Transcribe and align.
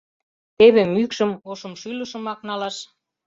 —Теве 0.57 0.83
мӱкшым, 0.93 1.31
ошымшӱлышымак 1.49 2.39
налаш. 2.47 2.77